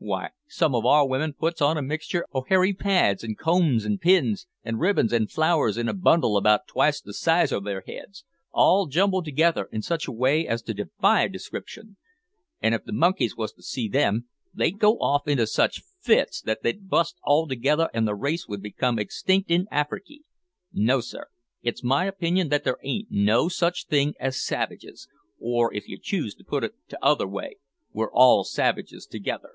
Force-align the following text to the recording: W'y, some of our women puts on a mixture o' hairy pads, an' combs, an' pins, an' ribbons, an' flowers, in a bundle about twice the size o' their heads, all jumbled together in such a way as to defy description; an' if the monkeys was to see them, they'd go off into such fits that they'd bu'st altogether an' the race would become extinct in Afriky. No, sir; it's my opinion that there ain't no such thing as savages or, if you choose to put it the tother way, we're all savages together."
W'y, 0.00 0.28
some 0.46 0.76
of 0.76 0.86
our 0.86 1.04
women 1.06 1.32
puts 1.32 1.60
on 1.60 1.76
a 1.76 1.82
mixture 1.82 2.24
o' 2.32 2.42
hairy 2.42 2.72
pads, 2.72 3.24
an' 3.24 3.34
combs, 3.34 3.84
an' 3.84 3.98
pins, 3.98 4.46
an' 4.62 4.76
ribbons, 4.78 5.12
an' 5.12 5.26
flowers, 5.26 5.76
in 5.76 5.88
a 5.88 5.92
bundle 5.92 6.36
about 6.36 6.68
twice 6.68 7.00
the 7.00 7.12
size 7.12 7.50
o' 7.50 7.58
their 7.58 7.80
heads, 7.80 8.24
all 8.52 8.86
jumbled 8.86 9.24
together 9.24 9.68
in 9.72 9.82
such 9.82 10.06
a 10.06 10.12
way 10.12 10.46
as 10.46 10.62
to 10.62 10.72
defy 10.72 11.26
description; 11.26 11.96
an' 12.62 12.74
if 12.74 12.84
the 12.84 12.92
monkeys 12.92 13.36
was 13.36 13.52
to 13.54 13.62
see 13.62 13.88
them, 13.88 14.28
they'd 14.54 14.78
go 14.78 14.98
off 15.00 15.26
into 15.26 15.48
such 15.48 15.82
fits 16.00 16.40
that 16.42 16.62
they'd 16.62 16.88
bu'st 16.88 17.16
altogether 17.24 17.90
an' 17.92 18.04
the 18.04 18.14
race 18.14 18.46
would 18.46 18.62
become 18.62 19.00
extinct 19.00 19.50
in 19.50 19.66
Afriky. 19.72 20.20
No, 20.72 21.00
sir; 21.00 21.26
it's 21.60 21.82
my 21.82 22.04
opinion 22.04 22.50
that 22.50 22.62
there 22.62 22.78
ain't 22.84 23.08
no 23.10 23.48
such 23.48 23.86
thing 23.88 24.14
as 24.20 24.40
savages 24.40 25.08
or, 25.40 25.74
if 25.74 25.88
you 25.88 25.98
choose 26.00 26.36
to 26.36 26.44
put 26.44 26.62
it 26.62 26.74
the 26.88 26.96
tother 27.02 27.26
way, 27.26 27.56
we're 27.92 28.12
all 28.12 28.44
savages 28.44 29.04
together." 29.04 29.54